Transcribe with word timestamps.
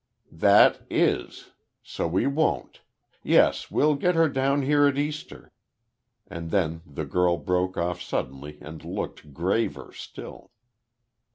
"`That' 0.33 0.83
is. 0.89 1.51
So 1.83 2.07
we 2.07 2.25
won't. 2.25 2.81
Yes, 3.21 3.69
we'll 3.69 3.93
get 3.93 4.15
her 4.15 4.27
down 4.27 4.63
here 4.63 4.87
at 4.87 4.97
Easter," 4.97 5.51
and 6.25 6.49
then 6.49 6.81
the 6.87 7.05
girl 7.05 7.37
broke 7.37 7.77
off 7.77 8.01
suddenly 8.01 8.57
and 8.61 8.83
looked 8.83 9.31
graver 9.31 9.93
still. 9.93 10.49